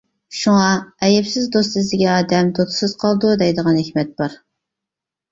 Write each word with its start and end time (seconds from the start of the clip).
شۇڭا 0.35 0.69
«ئەيىبسىز 1.07 1.49
دوست 1.55 1.75
ئىزدىگەن 1.81 2.09
ئادەم 2.21 2.49
دوستسىز 2.59 2.95
قالىدۇ» 3.03 3.35
دەيدىغان 3.43 3.77
ھېكمەت 3.81 4.15
بار. 4.23 4.39